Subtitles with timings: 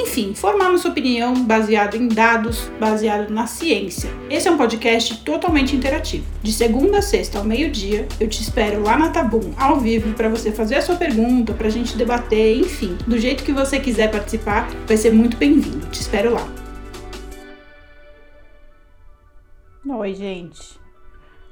[0.00, 4.10] enfim, formar nossa opinião baseado em dados, baseado na ciência.
[4.30, 6.24] Esse é um podcast totalmente interativo.
[6.42, 10.28] De segunda a sexta ao meio-dia, eu te espero lá na Tabum, ao vivo, para
[10.28, 14.10] você fazer a sua pergunta, para a gente debater, enfim, do jeito que você quiser
[14.10, 15.86] participar, vai ser muito bem-vindo.
[15.88, 16.48] Te espero lá.
[19.86, 20.79] Oi, gente.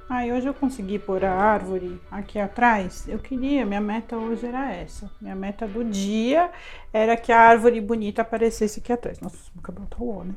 [0.08, 3.06] Aí hoje eu consegui pôr a árvore aqui atrás.
[3.06, 5.10] Eu queria, minha meta hoje era essa.
[5.20, 6.50] Minha meta do dia
[6.90, 9.20] era que a árvore bonita aparecesse aqui atrás.
[9.20, 10.34] Nossa, meu cabelo tá uó, né?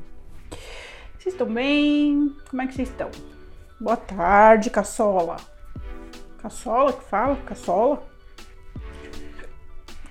[1.18, 2.36] Vocês estão bem?
[2.50, 3.10] Como é que vocês estão?
[3.80, 5.36] Boa tarde, caçola.
[6.36, 7.36] Caçola que fala?
[7.36, 8.02] Caçola?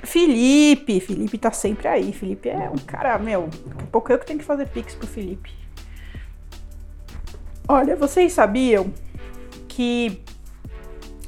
[0.03, 2.11] Felipe, Felipe tá sempre aí.
[2.11, 3.47] Felipe é um cara, meu.
[3.67, 5.51] Daqui a pouco eu que tenho que fazer pix pro Felipe.
[7.67, 8.91] Olha, vocês sabiam
[9.71, 10.21] que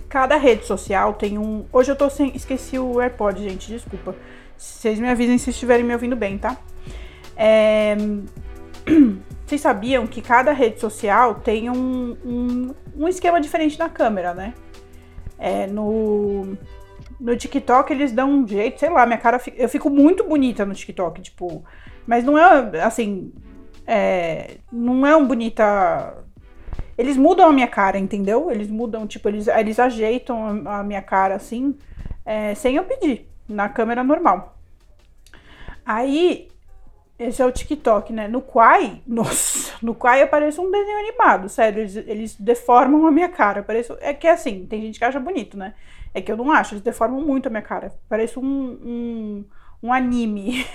[0.10, 1.66] cada rede social tem um.
[1.72, 2.36] Hoje eu tô sem.
[2.36, 4.16] Esqueci o AirPod, gente, desculpa.
[4.58, 6.58] Vocês me avisem se estiverem me ouvindo bem, tá?
[7.36, 7.96] É...
[9.46, 14.54] Vocês sabiam que cada rede social tem um, um, um esquema diferente na câmera, né?
[15.38, 16.58] É, no,
[17.20, 19.42] no TikTok eles dão um jeito, sei lá, minha cara.
[19.56, 21.64] Eu fico muito bonita no TikTok, tipo.
[22.06, 23.32] Mas não é assim.
[23.86, 26.23] É, não é um bonita
[26.98, 28.52] eles mudam a minha cara, entendeu?
[28.52, 31.76] Eles mudam, tipo, eles, eles ajeitam a, minha cara assim,
[32.26, 34.58] é, sem eu pedir, na câmera normal.
[35.86, 36.50] Aí,
[37.18, 38.28] esse é o TikTok, né?
[38.28, 43.12] No Quai, nossa, no Quai eu pareço um desenho animado, sério, eles, eles deformam a
[43.12, 43.64] minha cara.
[43.64, 45.74] Pareço, é que é assim, tem gente que acha bonito, né?
[46.14, 47.92] É que eu não acho, eles deformam muito a minha cara.
[48.08, 49.46] Parece um, um
[49.84, 50.66] um anime.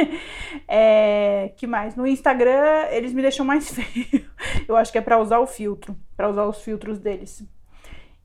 [0.66, 1.94] é, que mais?
[1.94, 4.24] No Instagram eles me deixam mais feio.
[4.66, 7.46] Eu acho que é para usar o filtro, para usar os filtros deles.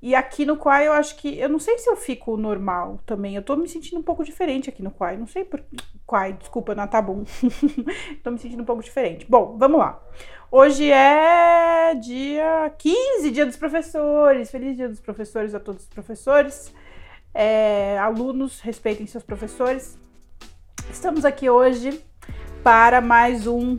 [0.01, 1.37] E aqui no Quai eu acho que.
[1.37, 3.35] Eu não sei se eu fico normal também.
[3.35, 5.17] Eu tô me sentindo um pouco diferente aqui no Quai.
[5.17, 5.61] Não sei por.
[6.07, 7.23] Quai, desculpa, não tá bom.
[8.23, 9.27] tô me sentindo um pouco diferente.
[9.29, 10.01] Bom, vamos lá.
[10.49, 14.49] Hoje é dia 15, dia dos professores.
[14.49, 16.73] Feliz dia dos professores a todos os professores.
[17.33, 19.99] É, alunos, respeitem seus professores.
[20.91, 22.03] Estamos aqui hoje
[22.61, 23.77] para mais um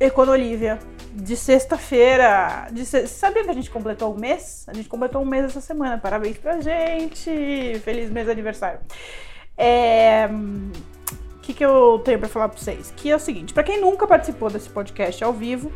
[0.00, 0.78] Econolívia
[1.12, 2.66] de sexta-feira.
[2.82, 3.06] Se...
[3.06, 4.64] Sabia que a gente completou um mês?
[4.66, 5.98] A gente completou um mês essa semana.
[5.98, 7.78] Parabéns pra gente!
[7.84, 8.80] Feliz mês de aniversário.
[9.56, 10.26] É...
[11.36, 12.90] O que, que eu tenho para falar para vocês?
[12.96, 15.70] Que é o seguinte: para quem nunca participou desse podcast ao vivo,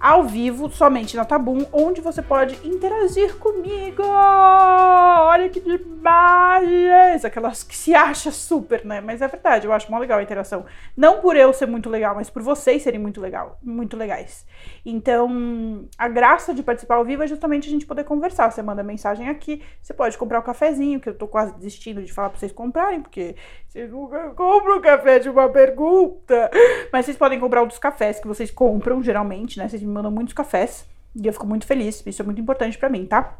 [0.00, 4.02] ao vivo, somente na Tabum, onde você pode interagir comigo.
[4.04, 7.24] Olha que demais!
[7.24, 9.00] Aquelas que se acha super, né?
[9.00, 10.64] Mas é verdade, eu acho mó legal a interação.
[10.96, 14.46] Não por eu ser muito legal, mas por vocês serem muito legal, muito legais.
[14.84, 18.50] Então, a graça de participar ao vivo é justamente a gente poder conversar.
[18.50, 22.02] Você manda mensagem aqui, você pode comprar o um cafezinho, que eu tô quase desistindo
[22.02, 23.34] de falar pra vocês comprarem, porque
[23.66, 26.50] vocês nunca compram o café de uma pergunta.
[26.92, 29.68] Mas vocês podem comprar dos cafés que vocês compram, geralmente, né?
[29.68, 32.02] Vocês me mandam muitos cafés e eu fico muito feliz.
[32.06, 33.38] Isso é muito importante para mim, tá?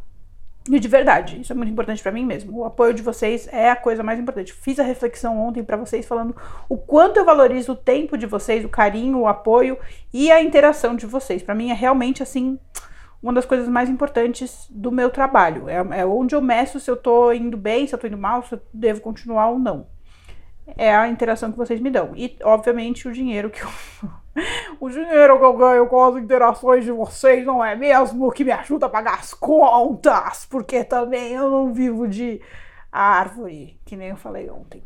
[0.71, 2.59] E de verdade, isso é muito importante para mim mesmo.
[2.59, 4.53] O apoio de vocês é a coisa mais importante.
[4.53, 6.37] Fiz a reflexão ontem para vocês falando
[6.69, 9.79] o quanto eu valorizo o tempo de vocês, o carinho, o apoio
[10.13, 11.43] e a interação de vocês.
[11.43, 12.59] Para mim é realmente assim
[13.23, 15.69] uma das coisas mais importantes do meu trabalho.
[15.69, 18.43] É, é, onde eu meço se eu tô indo bem, se eu tô indo mal,
[18.43, 19.87] se eu devo continuar ou não.
[20.77, 22.13] É a interação que vocês me dão.
[22.15, 23.69] E, obviamente, o dinheiro que eu
[24.81, 28.31] o dinheiro que eu ganho com as interações de vocês, não é mesmo?
[28.31, 32.41] Que me ajuda a pagar as contas, porque também eu não vivo de
[32.91, 34.83] árvore, que nem eu falei ontem.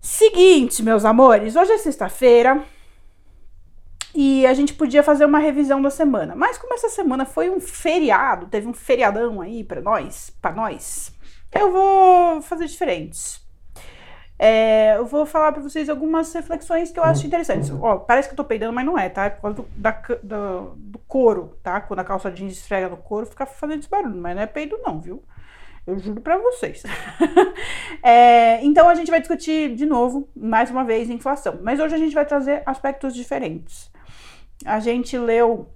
[0.00, 2.64] Seguinte, meus amores, hoje é sexta-feira
[4.14, 6.34] e a gente podia fazer uma revisão da semana.
[6.34, 11.12] Mas como essa semana foi um feriado, teve um feriadão aí para nós, para nós,
[11.52, 13.40] eu vou fazer diferente.
[14.38, 17.70] É, eu vou falar para vocês algumas reflexões que eu acho interessantes.
[17.70, 19.26] Ó, parece que eu tô peidando, mas não é, tá?
[19.26, 19.90] É por causa do, da,
[20.22, 21.80] do, do couro, tá?
[21.80, 24.78] Quando a calça jeans esfrega no couro, fica fazendo esse barulho, mas não é peido
[24.84, 25.22] não, viu?
[25.86, 26.82] Eu juro para vocês.
[28.02, 31.58] é, então a gente vai discutir de novo, mais uma vez, inflação.
[31.62, 33.90] Mas hoje a gente vai trazer aspectos diferentes.
[34.64, 35.68] A gente leu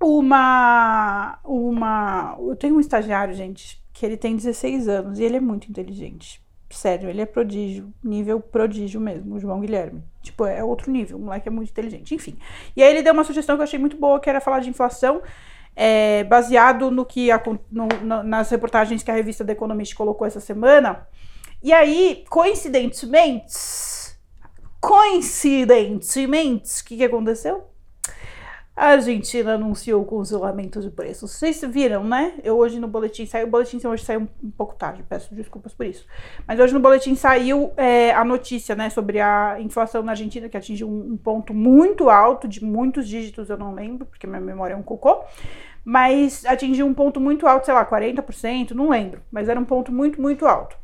[0.00, 1.38] uma.
[1.44, 5.68] uma eu tenho um estagiário, gente, que ele tem 16 anos e ele é muito
[5.68, 6.43] inteligente.
[6.74, 10.02] Sério, ele é prodígio, nível prodígio mesmo, o João Guilherme.
[10.22, 12.36] Tipo, é outro nível, o moleque é muito inteligente, enfim.
[12.76, 14.68] E aí ele deu uma sugestão que eu achei muito boa, que era falar de
[14.70, 15.22] inflação.
[15.76, 20.40] é, baseado no que a, no, nas reportagens que a revista The Economist colocou essa
[20.40, 21.06] semana.
[21.62, 23.54] E aí, coincidentemente,
[24.80, 27.64] coincidentemente, o que, que aconteceu?
[28.76, 31.30] A Argentina anunciou o congelamento de preços.
[31.30, 32.34] Vocês viram, né?
[32.42, 33.46] Eu hoje no boletim saiu.
[33.46, 36.04] O boletim hoje saiu um pouco tarde, peço desculpas por isso.
[36.46, 40.56] Mas hoje no boletim saiu é, a notícia, né, sobre a inflação na Argentina, que
[40.56, 44.74] atingiu um, um, ponto muito alto, de muitos dígitos, eu não lembro, porque minha memória
[44.74, 45.22] é um cocô.
[45.84, 49.22] Mas atingiu um ponto muito alto, sei lá, 40%, não lembro.
[49.30, 50.76] Mas era um ponto muito, muito alto.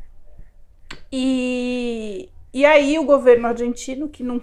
[1.11, 4.41] E, e aí o governo argentino, que não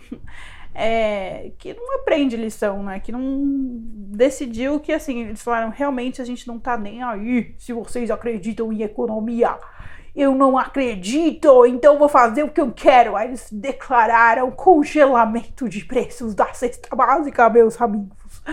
[0.79, 2.99] é, que não aprende lição, né?
[2.99, 3.41] Que não
[4.11, 8.71] decidiu que, assim, eles falaram, realmente a gente não tá nem aí se vocês acreditam
[8.71, 9.57] em economia.
[10.15, 13.15] Eu não acredito, então vou fazer o que eu quero.
[13.15, 18.43] Aí eles declararam congelamento de preços da cesta básica, meus amigos.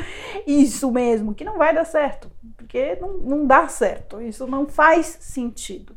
[0.47, 2.33] Isso mesmo, que não vai dar certo.
[2.57, 4.23] Porque não, não dá certo.
[4.23, 5.95] Isso não faz sentido.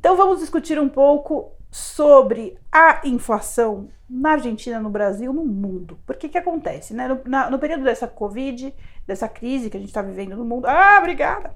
[0.00, 5.98] Então vamos discutir um pouco sobre a inflação na Argentina, no Brasil, no mundo.
[6.06, 7.08] Porque que acontece, né?
[7.08, 8.72] No, na, no período dessa Covid,
[9.06, 10.66] dessa crise que a gente está vivendo no mundo.
[10.66, 11.54] Ah, obrigada!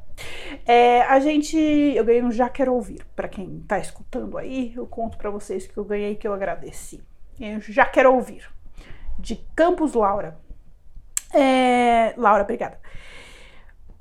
[0.67, 1.56] É, a gente.
[1.56, 3.05] Eu ganhei um Já Quero Ouvir.
[3.14, 7.02] Para quem está escutando aí, eu conto para vocês que eu ganhei que eu agradeci.
[7.38, 8.50] Eu já Quero Ouvir.
[9.19, 10.38] De Campos Laura.
[11.32, 12.79] É, Laura, obrigada.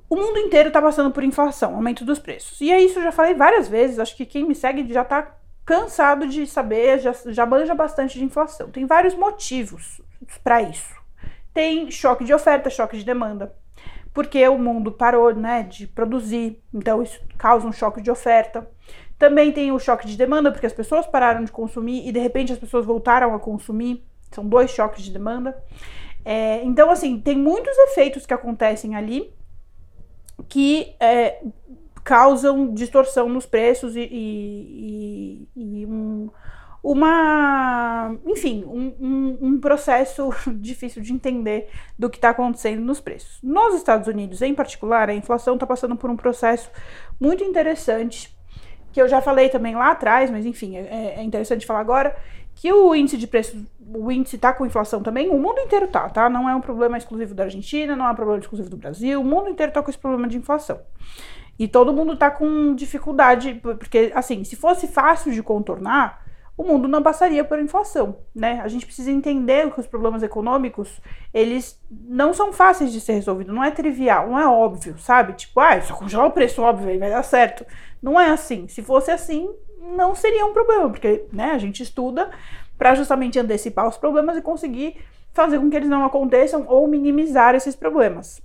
[0.08, 2.60] O mundo inteiro está passando por inflação, aumento dos preços.
[2.60, 4.00] E é isso, eu já falei várias vezes.
[4.00, 5.36] Acho que quem me segue já está
[5.70, 8.68] cansado de saber, já, já manja bastante de inflação.
[8.72, 10.00] Tem vários motivos
[10.42, 10.96] para isso.
[11.54, 13.54] Tem choque de oferta, choque de demanda,
[14.12, 18.68] porque o mundo parou né, de produzir, então isso causa um choque de oferta.
[19.16, 22.52] Também tem o choque de demanda, porque as pessoas pararam de consumir e de repente
[22.52, 24.04] as pessoas voltaram a consumir.
[24.32, 25.56] São dois choques de demanda.
[26.24, 29.32] É, então, assim, tem muitos efeitos que acontecem ali
[30.48, 31.44] que é,
[32.04, 36.30] causam distorção nos preços e, e, e um,
[36.82, 41.68] uma, enfim, um, um, um, processo difícil de entender
[41.98, 43.38] do que está acontecendo nos preços.
[43.42, 46.70] Nos Estados Unidos, em particular, a inflação está passando por um processo
[47.20, 48.34] muito interessante,
[48.92, 52.16] que eu já falei também lá atrás, mas enfim, é, é interessante falar agora,
[52.54, 53.62] que o índice de preços,
[53.94, 56.28] o índice está com inflação também, o mundo inteiro tá, tá?
[56.28, 59.24] Não é um problema exclusivo da Argentina, não é um problema exclusivo do Brasil, o
[59.24, 60.80] mundo inteiro está com esse problema de inflação.
[61.60, 66.24] E todo mundo tá com dificuldade, porque, assim, se fosse fácil de contornar,
[66.56, 68.62] o mundo não passaria por inflação, né?
[68.64, 71.02] A gente precisa entender que os problemas econômicos,
[71.34, 75.34] eles não são fáceis de ser resolvidos, não é trivial, não é óbvio, sabe?
[75.34, 77.66] Tipo, ah, só congelar o preço, óbvio, vai dar certo.
[78.02, 78.66] Não é assim.
[78.66, 79.50] Se fosse assim,
[79.94, 82.30] não seria um problema, porque, né, a gente estuda
[82.78, 84.96] para justamente antecipar os problemas e conseguir
[85.34, 88.40] fazer com que eles não aconteçam ou minimizar esses problemas.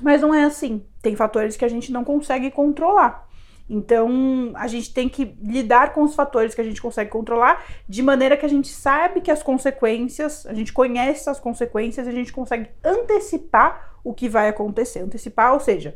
[0.00, 0.84] Mas não é assim.
[1.02, 3.28] Tem fatores que a gente não consegue controlar.
[3.70, 8.02] Então, a gente tem que lidar com os fatores que a gente consegue controlar de
[8.02, 12.32] maneira que a gente sabe que as consequências, a gente conhece as consequências a gente
[12.32, 15.00] consegue antecipar o que vai acontecer.
[15.00, 15.94] Antecipar, ou seja,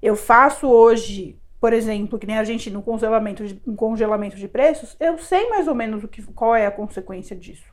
[0.00, 4.46] eu faço hoje, por exemplo, que nem a gente no congelamento de, um congelamento de
[4.46, 7.66] preços, eu sei mais ou menos o que, qual é a consequência disso.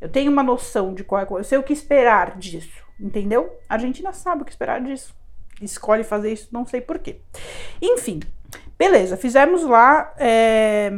[0.00, 2.85] Eu tenho uma noção de qual é, eu sei o que esperar disso.
[2.98, 3.58] Entendeu?
[3.68, 5.14] A Argentina sabe o que esperar disso.
[5.60, 7.20] Escolhe fazer isso, não sei porquê.
[7.80, 8.20] Enfim,
[8.78, 10.90] beleza, fizemos lá, é,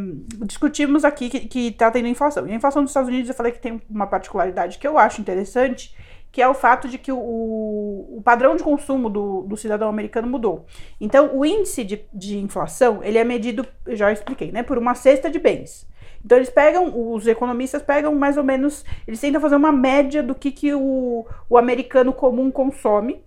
[0.45, 2.47] discutimos aqui que, que tá tendo inflação.
[2.47, 5.21] E a inflação dos Estados Unidos eu falei que tem uma particularidade que eu acho
[5.21, 5.95] interessante,
[6.31, 10.29] que é o fato de que o, o padrão de consumo do, do, cidadão americano
[10.29, 10.67] mudou.
[11.01, 15.31] Então, o índice de, de inflação, ele é medido, já expliquei, né, por uma cesta
[15.31, 15.87] de bens.
[16.25, 20.35] Então eles pegam, os economistas pegam mais ou menos, eles tentam fazer uma média do
[20.35, 23.25] que, que o, o americano comum consome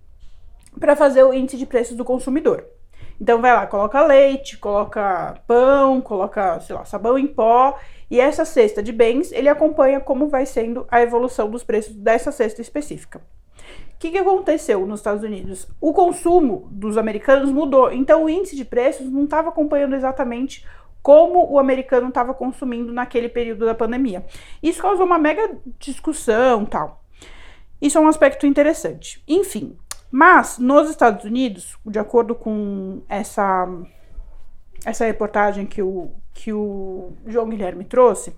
[0.79, 2.65] para fazer o índice de preços do consumidor.
[3.19, 7.77] Então vai lá, coloca leite, coloca pão, coloca, sei lá, sabão em pó,
[8.09, 12.31] e essa cesta de bens, ele acompanha como vai sendo a evolução dos preços dessa
[12.31, 13.21] cesta específica.
[13.93, 15.67] O que, que aconteceu nos Estados Unidos?
[15.79, 20.65] O consumo dos americanos mudou, então o índice de preços não estava acompanhando exatamente
[21.01, 24.25] como o americano estava consumindo naquele período da pandemia.
[24.61, 27.03] Isso causou uma mega discussão, tal.
[27.81, 29.23] Isso é um aspecto interessante.
[29.27, 29.77] Enfim,
[30.11, 33.67] mas nos Estados Unidos, de acordo com essa
[34.83, 38.33] essa reportagem que o que o João Guilherme trouxe,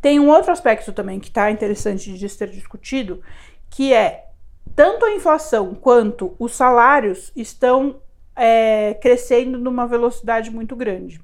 [0.00, 3.22] tem um outro aspecto também que está interessante de ser discutido,
[3.70, 4.26] que é
[4.74, 8.00] tanto a inflação quanto os salários estão
[8.34, 11.20] é, crescendo numa velocidade muito grande.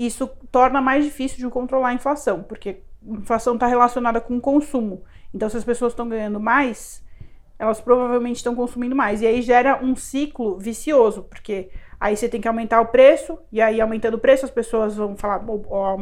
[0.00, 4.40] Isso torna mais difícil de controlar a inflação, porque a inflação está relacionada com o
[4.40, 5.04] consumo.
[5.34, 7.04] Então, se as pessoas estão ganhando mais,
[7.58, 9.20] elas provavelmente estão consumindo mais.
[9.20, 11.68] E aí gera um ciclo vicioso, porque
[12.00, 15.14] Aí você tem que aumentar o preço, e aí aumentando o preço, as pessoas vão
[15.18, 15.44] falar,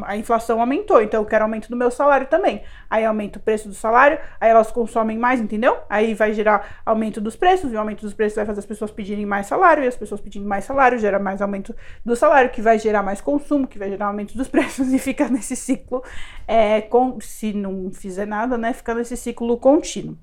[0.05, 2.63] a inflação aumentou, então eu quero aumento do meu salário também.
[2.89, 5.77] Aí aumenta o preço do salário, aí elas consomem mais, entendeu?
[5.91, 8.93] Aí vai gerar aumento dos preços, e o aumento dos preços vai fazer as pessoas
[8.93, 11.75] pedirem mais salário, e as pessoas pedindo mais salário gera mais aumento
[12.05, 15.29] do salário, que vai gerar mais consumo, que vai gerar aumento dos preços, e fica
[15.29, 16.05] nesse ciclo,
[16.47, 20.17] é, com, se não fizer nada, né, fica nesse ciclo contínuo.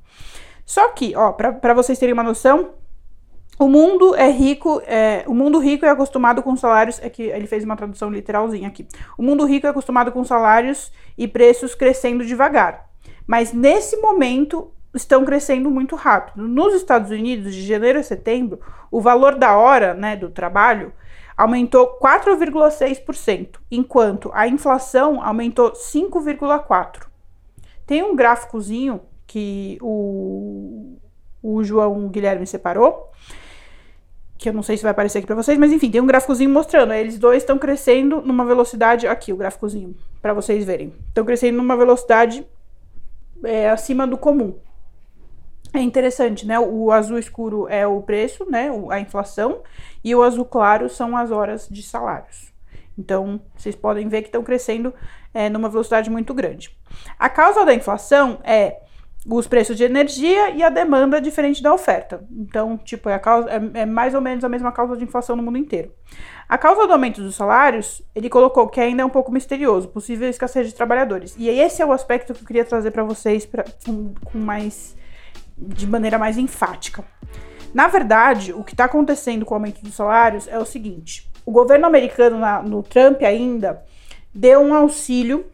[0.66, 2.74] Só que, ó, para vocês terem uma noção,
[3.58, 7.48] o mundo é rico, é, o mundo rico é acostumado com salários, é que ele
[7.48, 8.86] fez uma tradução literalzinha aqui.
[9.18, 12.90] O mundo rico é acostumado com salários e preços crescendo devagar.
[13.26, 16.48] Mas nesse momento estão crescendo muito rápido.
[16.48, 18.60] Nos Estados Unidos, de janeiro a setembro,
[18.92, 20.94] o valor da hora, né, do trabalho
[21.38, 27.08] aumentou 4,6%, enquanto a inflação aumentou 5,4%.
[27.86, 30.98] Tem um gráficozinho que o,
[31.44, 33.12] o João Guilherme separou,
[34.46, 36.52] que eu não sei se vai aparecer aqui para vocês, mas enfim, tem um gráficozinho
[36.52, 36.94] mostrando.
[36.94, 40.94] Eles dois estão crescendo numa velocidade aqui, o gráficozinho, para vocês verem.
[41.08, 42.46] Estão crescendo numa velocidade
[43.44, 44.56] é, acima do comum.
[45.74, 46.60] É interessante, né?
[46.60, 48.70] O azul escuro é o preço, né?
[48.92, 49.64] A inflação,
[50.04, 52.54] e o azul claro são as horas de salários.
[52.98, 54.94] Então, vocês podem ver que estão crescendo
[55.34, 56.70] é, numa velocidade muito grande.
[57.18, 58.80] A causa da inflação é
[59.28, 62.24] os preços de energia e a demanda diferente da oferta.
[62.32, 65.42] Então, tipo, é, causa, é, é, mais ou menos a mesma causa de inflação no
[65.42, 65.92] mundo inteiro.
[66.48, 70.30] A causa do aumento dos salários, ele colocou que ainda é um pouco misterioso, possível
[70.30, 71.36] escassez de trabalhadores.
[71.40, 74.96] E esse é o aspecto que eu queria trazer para vocês pra, com, com mais
[75.58, 77.04] de maneira mais enfática.
[77.74, 81.52] Na verdade, o que está acontecendo com o aumento dos salários é o seguinte: o
[81.52, 83.84] governo americano, na, no Trump ainda,
[84.34, 85.48] deu um auxílio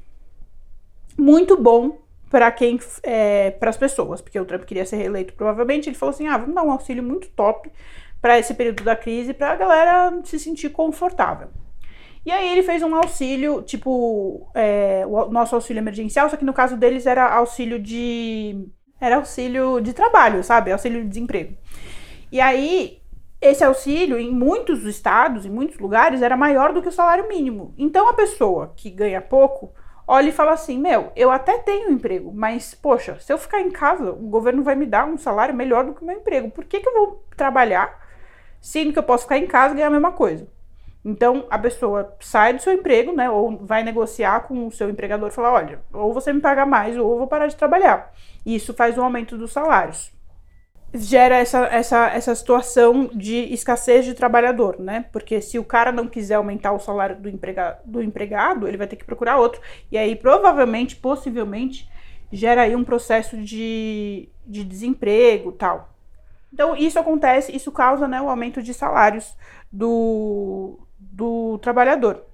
[1.17, 2.00] muito bom
[2.31, 6.15] para quem é, para as pessoas, porque o Trump queria ser reeleito provavelmente, ele falou
[6.15, 7.69] assim: "Ah, vamos dar um auxílio muito top
[8.21, 11.49] para esse período da crise, para a galera se sentir confortável".
[12.25, 16.53] E aí ele fez um auxílio, tipo, é, o nosso auxílio emergencial, só que no
[16.53, 18.67] caso deles era auxílio de
[18.99, 20.71] era auxílio de trabalho, sabe?
[20.71, 21.57] Auxílio de desemprego.
[22.31, 23.01] E aí
[23.41, 27.73] esse auxílio em muitos estados, em muitos lugares, era maior do que o salário mínimo.
[27.77, 29.73] Então a pessoa que ganha pouco
[30.07, 33.61] olha e fala assim: Meu, eu até tenho um emprego, mas, poxa, se eu ficar
[33.61, 36.51] em casa, o governo vai me dar um salário melhor do que o meu emprego.
[36.51, 37.99] Por que, que eu vou trabalhar
[38.59, 40.47] sendo que eu posso ficar em casa e ganhar a mesma coisa?
[41.03, 45.29] Então, a pessoa sai do seu emprego, né, ou vai negociar com o seu empregador
[45.29, 48.13] e falar: Olha, ou você me paga mais, ou eu vou parar de trabalhar.
[48.45, 50.11] Isso faz um aumento dos salários
[50.93, 55.05] gera essa, essa, essa situação de escassez de trabalhador, né?
[55.11, 58.87] Porque se o cara não quiser aumentar o salário do, emprega, do empregado, ele vai
[58.87, 59.61] ter que procurar outro.
[59.91, 61.89] E aí, provavelmente, possivelmente,
[62.31, 65.93] gera aí um processo de, de desemprego tal.
[66.53, 69.37] Então, isso acontece, isso causa né, o aumento de salários
[69.71, 72.25] do, do trabalhador.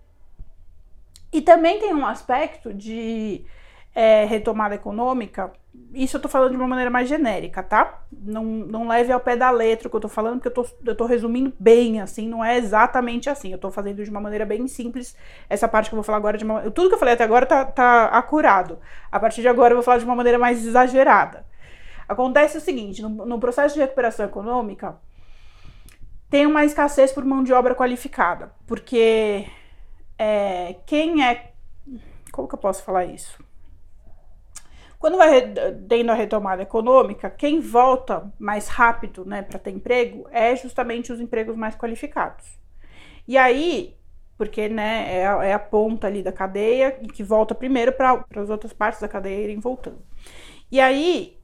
[1.31, 3.45] E também tem um aspecto de
[3.93, 5.51] é, retomada econômica
[5.93, 8.01] isso eu tô falando de uma maneira mais genérica, tá?
[8.11, 10.65] Não, não leve ao pé da letra o que eu tô falando, porque eu tô,
[10.85, 13.51] eu tô resumindo bem, assim, não é exatamente assim.
[13.51, 15.15] Eu tô fazendo de uma maneira bem simples.
[15.49, 17.45] Essa parte que eu vou falar agora, de uma, tudo que eu falei até agora
[17.45, 18.79] tá, tá acurado.
[19.11, 21.45] A partir de agora eu vou falar de uma maneira mais exagerada.
[22.07, 24.97] Acontece o seguinte: no, no processo de recuperação econômica,
[26.29, 29.47] tem uma escassez por mão de obra qualificada, porque
[30.17, 31.51] é, quem é.
[32.31, 33.46] Como que eu posso falar isso?
[34.99, 35.53] Quando vai
[35.87, 41.19] tendo a retomada econômica, quem volta mais rápido né, para ter emprego é justamente os
[41.19, 42.45] empregos mais qualificados.
[43.27, 43.95] E aí,
[44.37, 48.49] porque né, é, a, é a ponta ali da cadeia que volta primeiro para as
[48.49, 50.01] outras partes da cadeia irem voltando.
[50.71, 51.37] E aí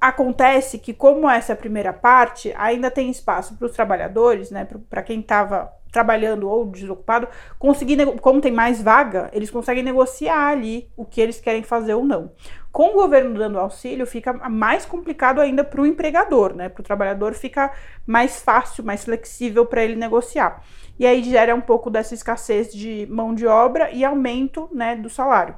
[0.00, 4.66] acontece que, como essa é a primeira parte, ainda tem espaço para os trabalhadores, né,
[4.88, 7.28] para quem estava trabalhando ou desocupado,
[7.58, 12.04] conseguir, como tem mais vaga, eles conseguem negociar ali o que eles querem fazer ou
[12.04, 12.30] não.
[12.78, 16.68] Com o governo dando auxílio, fica mais complicado ainda para o empregador, né?
[16.68, 17.72] Para o trabalhador fica
[18.06, 20.62] mais fácil, mais flexível para ele negociar.
[20.96, 25.10] E aí gera um pouco dessa escassez de mão de obra e aumento, né, do
[25.10, 25.56] salário.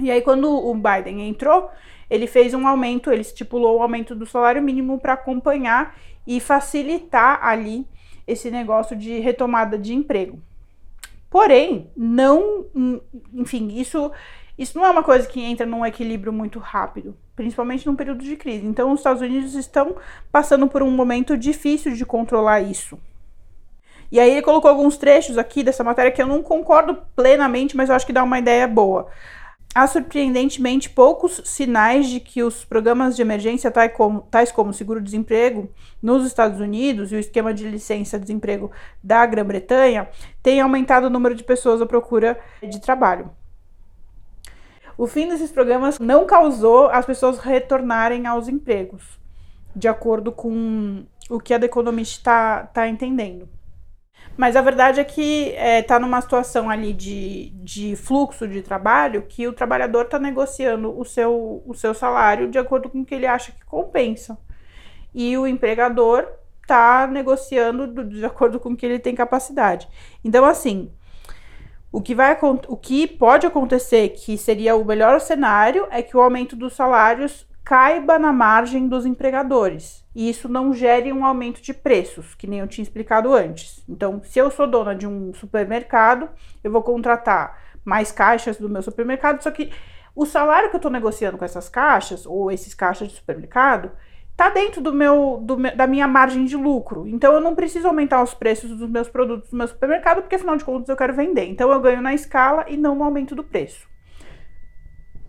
[0.00, 1.70] E aí quando o Biden entrou,
[2.08, 7.44] ele fez um aumento, ele estipulou o aumento do salário mínimo para acompanhar e facilitar
[7.44, 7.84] ali
[8.28, 10.40] esse negócio de retomada de emprego.
[11.28, 12.64] Porém, não,
[13.34, 14.10] enfim, isso
[14.58, 18.36] isso não é uma coisa que entra num equilíbrio muito rápido, principalmente num período de
[18.36, 18.66] crise.
[18.66, 19.94] Então, os Estados Unidos estão
[20.32, 22.98] passando por um momento difícil de controlar isso.
[24.10, 27.88] E aí ele colocou alguns trechos aqui dessa matéria que eu não concordo plenamente, mas
[27.88, 29.08] eu acho que dá uma ideia boa.
[29.74, 35.70] há surpreendentemente poucos sinais de que os programas de emergência, tais como, como seguro-desemprego
[36.02, 38.72] nos Estados Unidos e o esquema de licença-desemprego
[39.04, 40.08] da Grã-Bretanha,
[40.42, 43.30] tenham aumentado o número de pessoas à procura de trabalho.
[44.98, 49.04] O fim desses programas não causou as pessoas retornarem aos empregos,
[49.74, 53.48] de acordo com o que a The Economist está tá entendendo.
[54.36, 58.60] Mas a verdade é que está é, tá numa situação ali de, de fluxo de
[58.60, 63.04] trabalho que o trabalhador está negociando o seu, o seu salário de acordo com o
[63.04, 64.36] que ele acha que compensa.
[65.14, 66.26] E o empregador
[66.60, 69.88] está negociando do, de acordo com o que ele tem capacidade.
[70.24, 70.90] Então, assim,
[71.90, 72.36] o que, vai,
[72.68, 77.46] o que pode acontecer, que seria o melhor cenário, é que o aumento dos salários
[77.64, 82.58] caiba na margem dos empregadores e isso não gere um aumento de preços, que nem
[82.58, 83.84] eu tinha explicado antes.
[83.88, 86.28] Então, se eu sou dona de um supermercado,
[86.64, 89.70] eu vou contratar mais caixas do meu supermercado, só que
[90.16, 93.92] o salário que eu estou negociando com essas caixas, ou esses caixas de supermercado,
[94.38, 97.08] está dentro do meu, do, da minha margem de lucro.
[97.08, 100.56] Então, eu não preciso aumentar os preços dos meus produtos no meu supermercado, porque afinal
[100.56, 101.46] de contas eu quero vender.
[101.46, 103.88] Então, eu ganho na escala e não no aumento do preço.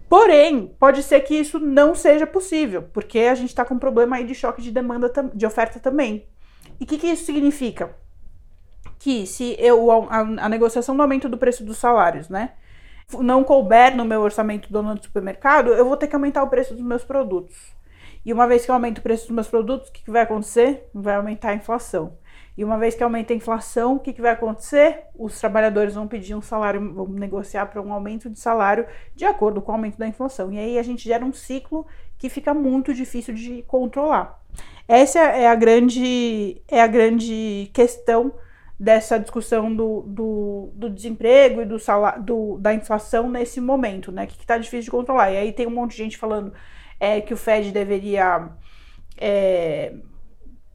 [0.07, 4.17] Porém, pode ser que isso não seja possível, porque a gente está com um problema
[4.17, 6.27] aí de choque de demanda de oferta também.
[6.79, 7.95] E o que, que isso significa?
[8.99, 12.51] Que se eu a, a, negociação do aumento do preço dos salários, né,
[13.19, 16.75] não couber no meu orçamento dono do supermercado, eu vou ter que aumentar o preço
[16.75, 17.78] dos meus produtos.
[18.25, 20.23] E uma vez que eu aumento o preço dos meus produtos, o que, que vai
[20.23, 20.89] acontecer?
[20.93, 22.17] Vai aumentar a inflação.
[22.57, 25.03] E uma vez que aumenta a inflação, o que, que vai acontecer?
[25.17, 28.85] Os trabalhadores vão pedir um salário, vão negociar para um aumento de salário
[29.15, 30.51] de acordo com o aumento da inflação.
[30.51, 34.43] E aí a gente gera um ciclo que fica muito difícil de controlar.
[34.88, 38.33] Essa é a grande, é a grande questão
[38.77, 44.25] dessa discussão do, do, do desemprego e do salário, do, da inflação nesse momento, né?
[44.25, 45.31] Que está difícil de controlar.
[45.31, 46.53] E aí tem um monte de gente falando
[46.99, 48.49] é, que o Fed deveria
[49.17, 49.93] é,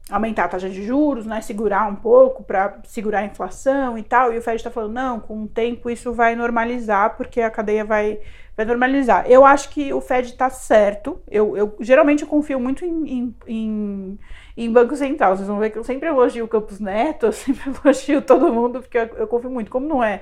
[0.09, 4.31] aumentar a taxa de juros, né, segurar um pouco para segurar a inflação e tal.
[4.31, 7.83] E o Fed está falando, não, com o tempo isso vai normalizar, porque a cadeia
[7.83, 8.19] vai,
[8.55, 9.25] vai normalizar.
[9.27, 11.19] Eu acho que o Fed está certo.
[11.29, 14.19] Eu, eu geralmente eu confio muito em, em, em,
[14.55, 15.35] em, Banco Central.
[15.35, 18.81] Vocês vão ver que eu sempre elogio o Campos Neto, eu sempre elogio todo mundo,
[18.81, 19.71] porque eu, eu confio muito.
[19.71, 20.21] Como não é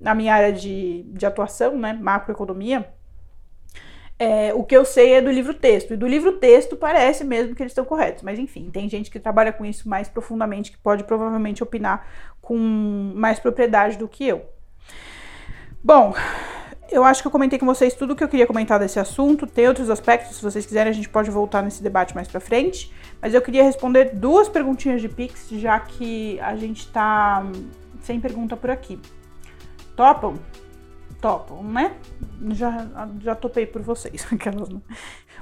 [0.00, 2.88] na minha área de, de atuação, né, macroeconomia,
[4.20, 5.94] é, o que eu sei é do livro texto.
[5.94, 8.22] E do livro texto parece mesmo que eles estão corretos.
[8.22, 12.06] Mas enfim, tem gente que trabalha com isso mais profundamente, que pode provavelmente opinar
[12.42, 12.54] com
[13.14, 14.44] mais propriedade do que eu.
[15.82, 16.14] Bom,
[16.92, 19.46] eu acho que eu comentei com vocês tudo o que eu queria comentar desse assunto.
[19.46, 22.92] Tem outros aspectos, se vocês quiserem, a gente pode voltar nesse debate mais pra frente.
[23.22, 27.42] Mas eu queria responder duas perguntinhas de Pix, já que a gente tá
[28.02, 28.98] sem pergunta por aqui.
[29.96, 30.34] Topam?
[31.20, 31.94] Topam, né?
[32.50, 32.86] Já,
[33.20, 34.26] já topei por vocês.
[34.32, 34.80] Aquelas, né?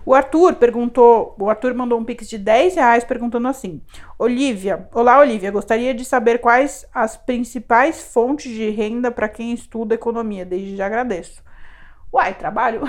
[0.04, 3.82] O Arthur perguntou, o Arthur mandou um pix de 10 reais perguntando assim:
[4.18, 9.94] Olivia, olá Olivia, gostaria de saber quais as principais fontes de renda para quem estuda
[9.94, 10.44] economia.
[10.44, 11.42] Desde já agradeço.
[12.12, 12.82] Uai, trabalho?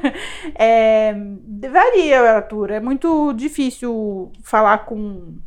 [0.56, 1.14] é,
[1.70, 2.72] varia, Arthur.
[2.72, 5.38] É muito difícil falar com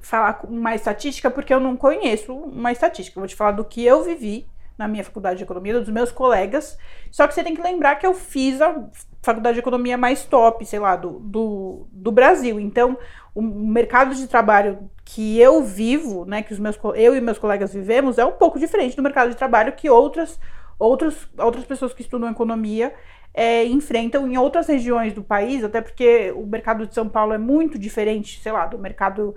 [0.00, 3.18] falar com uma estatística porque eu não conheço uma estatística.
[3.18, 6.10] Eu vou te falar do que eu vivi na minha faculdade de economia, dos meus
[6.10, 6.76] colegas.
[7.10, 8.74] Só que você tem que lembrar que eu fiz a
[9.22, 12.58] faculdade de economia mais top, sei lá, do, do, do Brasil.
[12.58, 12.98] Então,
[13.34, 17.72] o mercado de trabalho que eu vivo, né, que os meus, eu e meus colegas
[17.72, 20.38] vivemos, é um pouco diferente do mercado de trabalho que outras,
[20.78, 22.92] outras, outras pessoas que estudam economia
[23.32, 27.38] é, enfrentam em outras regiões do país, até porque o mercado de São Paulo é
[27.38, 29.34] muito diferente, sei lá, do mercado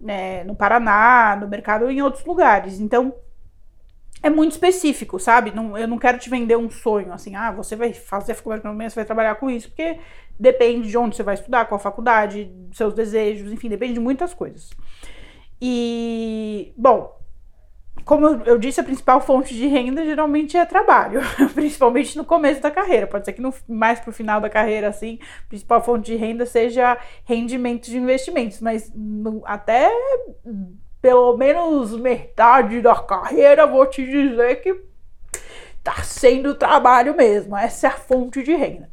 [0.00, 2.80] né, no Paraná, do mercado em outros lugares.
[2.80, 3.14] Então,
[4.24, 5.52] é muito específico, sabe?
[5.54, 8.66] Não, eu não quero te vender um sonho, assim, ah, você vai fazer faculdade de
[8.66, 9.98] economia, você vai trabalhar com isso, porque
[10.40, 14.70] depende de onde você vai estudar, qual faculdade, seus desejos, enfim, depende de muitas coisas.
[15.60, 17.20] E, bom,
[18.06, 21.20] como eu disse, a principal fonte de renda geralmente é trabalho,
[21.52, 23.06] principalmente no começo da carreira.
[23.06, 26.46] Pode ser que no, mais pro final da carreira, assim, a principal fonte de renda
[26.46, 29.90] seja rendimento de investimentos, mas no, até
[31.04, 34.74] pelo menos metade da carreira, vou te dizer que
[35.82, 37.54] tá sendo trabalho mesmo.
[37.54, 38.88] Essa é a fonte de renda.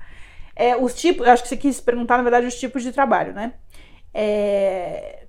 [0.53, 3.53] É, os tipos, acho que você quis perguntar, na verdade, os tipos de trabalho, né?
[4.13, 5.25] É,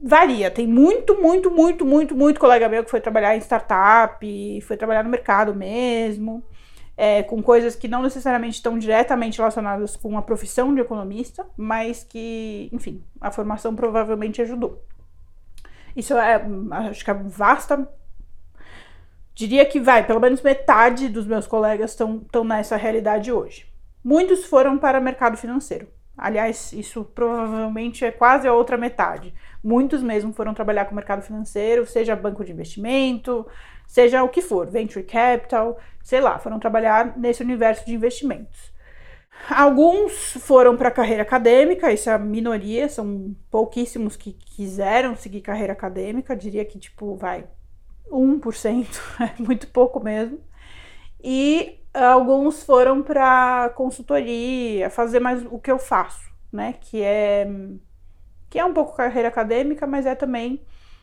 [0.00, 0.48] varia.
[0.48, 5.02] Tem muito, muito, muito, muito, muito colega meu que foi trabalhar em startup, foi trabalhar
[5.02, 6.44] no mercado mesmo,
[6.96, 12.04] é, com coisas que não necessariamente estão diretamente relacionadas com a profissão de economista, mas
[12.04, 14.84] que, enfim, a formação provavelmente ajudou.
[15.96, 16.42] Isso é,
[16.88, 17.88] acho que é vasta.
[19.34, 23.66] Diria que vai, pelo menos metade dos meus colegas estão nessa realidade hoje.
[24.04, 25.88] Muitos foram para o mercado financeiro.
[26.16, 29.32] Aliás, isso provavelmente é quase a outra metade.
[29.64, 33.46] Muitos mesmo foram trabalhar com o mercado financeiro, seja banco de investimento,
[33.86, 38.71] seja o que for, venture capital, sei lá, foram trabalhar nesse universo de investimentos.
[39.48, 45.40] Alguns foram para a carreira acadêmica, isso é a minoria, são pouquíssimos que quiseram seguir
[45.40, 47.46] carreira acadêmica, diria que tipo, vai
[48.10, 50.40] 1%, é muito pouco mesmo.
[51.22, 56.74] E alguns foram para consultoria, fazer mais o que eu faço, né?
[56.80, 57.46] Que é
[58.48, 60.60] que é um pouco carreira acadêmica, mas é também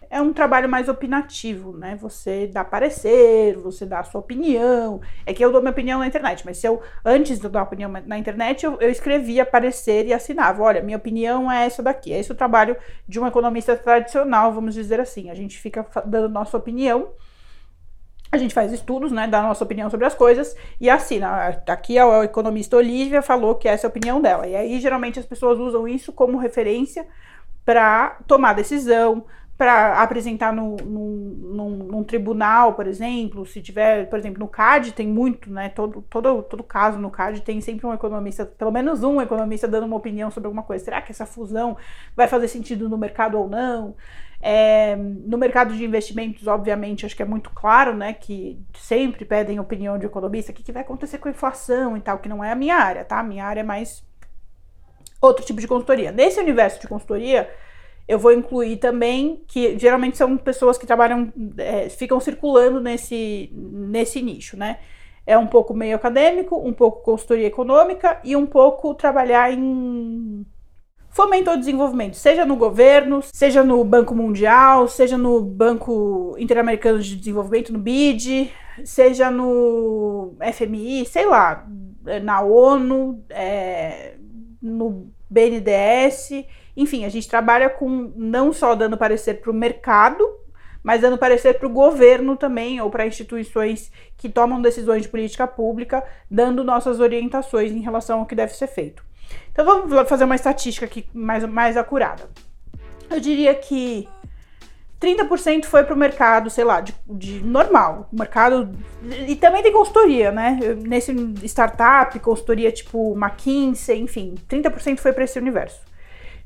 [0.10, 1.96] é um trabalho mais opinativo, né?
[2.02, 5.00] Você dá parecer, você dá a sua opinião.
[5.26, 7.64] É que eu dou minha opinião na internet, mas se eu, antes de eu dar
[7.64, 10.64] opinião na internet, eu, eu escrevia parecer e assinava.
[10.64, 12.12] Olha, minha opinião é essa daqui.
[12.12, 12.76] Esse é o trabalho
[13.08, 15.30] de um economista tradicional, vamos dizer assim.
[15.30, 17.10] A gente fica dando nossa opinião
[18.32, 21.62] a gente faz estudos, né, dá a nossa opinião sobre as coisas e assina.
[21.68, 24.48] Aqui a economista Olivia falou que essa é a opinião dela.
[24.48, 27.08] E aí, geralmente, as pessoas usam isso como referência
[27.66, 29.26] para tomar decisão,
[29.60, 31.06] para apresentar no, no,
[31.54, 35.68] num, num, tribunal, por exemplo, se tiver, por exemplo, no CAD tem muito, né?
[35.68, 39.86] Todo, todo, todo caso no CAD tem sempre um economista, pelo menos um economista dando
[39.86, 40.86] uma opinião sobre alguma coisa.
[40.86, 41.76] Será que essa fusão
[42.16, 43.98] vai fazer sentido no mercado ou não?
[44.42, 49.60] É, no mercado de investimentos, obviamente, acho que é muito claro, né, que sempre pedem
[49.60, 52.42] opinião de economista, o que, que vai acontecer com a inflação e tal, que não
[52.42, 53.20] é a minha área, tá?
[53.20, 54.08] A minha área é mais
[55.20, 56.14] outro tipo de consultoria.
[56.14, 57.50] Nesse universo de consultoria,
[58.10, 64.20] eu vou incluir também que geralmente são pessoas que trabalham, é, ficam circulando nesse, nesse
[64.20, 64.80] nicho, né?
[65.28, 70.44] É um pouco meio acadêmico, um pouco consultoria econômica e um pouco trabalhar em
[71.12, 77.16] fomento ao desenvolvimento, seja no governo, seja no Banco Mundial, seja no Banco Interamericano de
[77.16, 78.52] Desenvolvimento, no BID,
[78.86, 81.68] seja no FMI, sei lá,
[82.24, 84.16] na ONU, é,
[84.60, 90.26] no BNDES, enfim, a gente trabalha com não só dando parecer para o mercado,
[90.82, 95.46] mas dando parecer para o governo também, ou para instituições que tomam decisões de política
[95.46, 99.04] pública, dando nossas orientações em relação ao que deve ser feito.
[99.52, 102.30] Então vamos fazer uma estatística aqui mais, mais acurada.
[103.10, 104.08] Eu diria que
[105.00, 108.70] 30% foi para o mercado, sei lá, de, de, normal, mercado.
[109.28, 110.60] E também tem consultoria, né?
[110.86, 115.82] Nesse startup, consultoria tipo McKinsey, enfim, 30% foi para esse universo.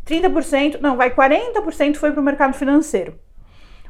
[0.06, 3.18] 30%, não, vai 40% foi para o mercado financeiro.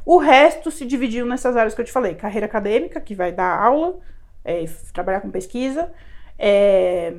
[0.06, 3.62] O resto se dividiu nessas áreas que eu te falei: carreira acadêmica, que vai dar
[3.62, 4.00] aula,
[4.46, 5.92] é, trabalhar com pesquisa,
[6.38, 7.14] é,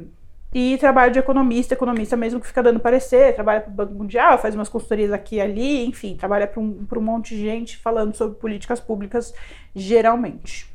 [0.54, 4.38] e trabalho de economista, economista mesmo que fica dando parecer, trabalha para o Banco Mundial,
[4.38, 8.14] faz umas consultorias aqui e ali, enfim, trabalha para um, um monte de gente falando
[8.14, 9.34] sobre políticas públicas,
[9.74, 10.72] geralmente.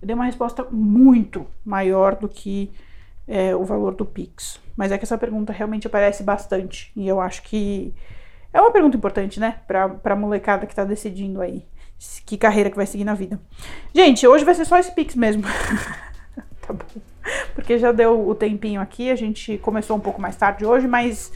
[0.00, 2.72] Eu dei uma resposta muito maior do que
[3.26, 4.60] é, o valor do Pix.
[4.76, 6.92] Mas é que essa pergunta realmente aparece bastante.
[6.94, 7.92] E eu acho que
[8.52, 9.60] é uma pergunta importante, né?
[9.66, 11.64] Pra, pra molecada que tá decidindo aí
[12.26, 13.40] que carreira que vai seguir na vida.
[13.94, 15.42] Gente, hoje vai ser só esse Pix mesmo.
[16.66, 17.11] tá bom.
[17.54, 21.32] Porque já deu o tempinho aqui, a gente começou um pouco mais tarde hoje, mas.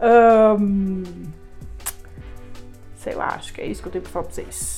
[0.00, 1.02] Um,
[2.96, 4.76] sei lá, acho que é isso que eu tenho pra falar pra vocês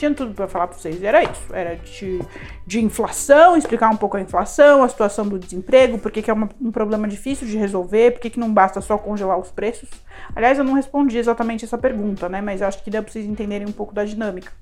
[0.00, 1.02] tinha tudo para falar para vocês.
[1.02, 1.54] Era isso.
[1.54, 2.20] Era de,
[2.66, 6.48] de inflação, explicar um pouco a inflação, a situação do desemprego, por que, é uma,
[6.60, 9.88] um problema difícil de resolver, por que, não basta só congelar os preços.
[10.34, 12.40] Aliás, eu não respondi exatamente essa pergunta, né?
[12.40, 14.52] Mas acho que deu para vocês entenderem um pouco da dinâmica.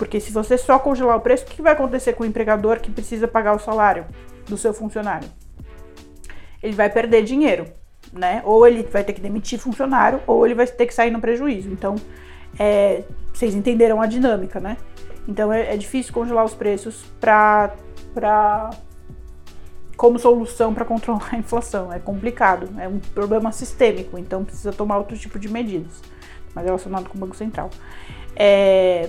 [0.00, 2.90] Porque se você só congelar o preço, o que vai acontecer com o empregador que
[2.90, 4.06] precisa pagar o salário
[4.48, 5.28] do seu funcionário?
[6.62, 7.66] Ele vai perder dinheiro,
[8.10, 8.40] né?
[8.46, 11.68] Ou ele vai ter que demitir funcionário, ou ele vai ter que sair no prejuízo.
[11.68, 11.96] Então,
[12.58, 14.78] é, vocês entenderam a dinâmica, né?
[15.28, 17.74] Então é, é difícil congelar os preços para
[18.14, 18.70] para
[19.98, 21.92] como solução para controlar a inflação.
[21.92, 26.00] É complicado, é um problema sistêmico, então precisa tomar outro tipo de medidas,
[26.54, 27.68] mas relacionado com o Banco Central.
[28.34, 29.06] É...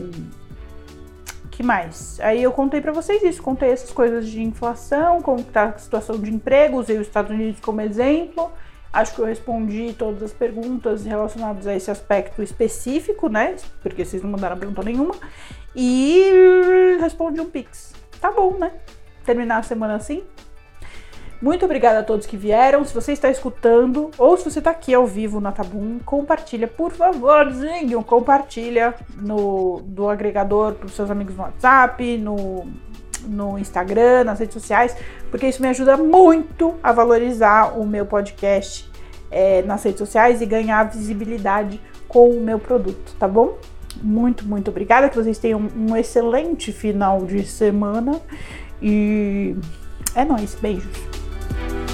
[1.61, 2.19] que mais?
[2.21, 6.17] Aí eu contei para vocês isso, contei essas coisas de inflação, como está a situação
[6.19, 8.51] de emprego, usei os Estados Unidos como exemplo.
[8.91, 13.55] Acho que eu respondi todas as perguntas relacionadas a esse aspecto específico, né?
[13.81, 15.15] Porque vocês não mandaram pergunta nenhuma.
[15.73, 17.93] E respondi um pix.
[18.19, 18.71] Tá bom, né?
[19.23, 20.23] Terminar a semana assim.
[21.41, 22.85] Muito obrigada a todos que vieram.
[22.85, 26.91] Se você está escutando ou se você está aqui ao vivo na Tabum, compartilha, por
[26.91, 32.67] favorzinho, compartilha no do agregador para os seus amigos no WhatsApp, no
[33.23, 34.97] no Instagram, nas redes sociais,
[35.29, 38.89] porque isso me ajuda muito a valorizar o meu podcast
[39.29, 43.57] é, nas redes sociais e ganhar visibilidade com o meu produto, tá bom?
[44.01, 45.09] Muito, muito obrigada.
[45.09, 48.19] Que vocês tenham um excelente final de semana.
[48.81, 49.55] E
[50.15, 50.55] é nóis.
[50.55, 51.20] Beijos.
[51.49, 51.90] Bye.